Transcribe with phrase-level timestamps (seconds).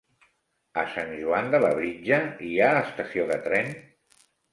[0.83, 2.17] A Sant Joan de Labritja
[2.47, 3.71] hi ha estació de tren?